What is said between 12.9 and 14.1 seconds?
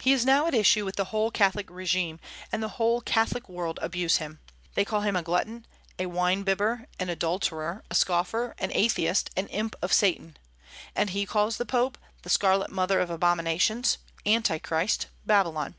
of abominations,